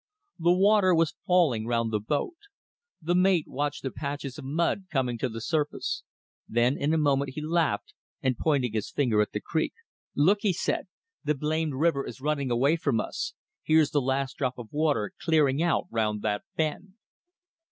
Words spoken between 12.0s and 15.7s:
is running away from us. Here's the last drop of water clearing